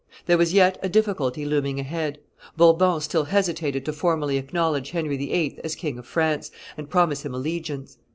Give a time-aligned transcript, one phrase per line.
[0.25, 2.17] There was yet a difficulty looming ahead.
[2.57, 5.59] Bourbon still hesitated to formally acknowledge Henry VIII.
[5.63, 7.99] as King of France, and promise him allegiance.